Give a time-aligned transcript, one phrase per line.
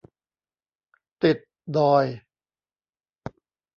[1.23, 1.37] ติด
[1.75, 2.05] ดอย